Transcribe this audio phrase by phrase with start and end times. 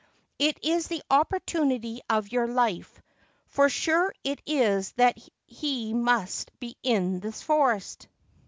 [0.39, 3.03] It is the opportunity of your life,
[3.45, 8.07] for sure it is that he must be in this forest.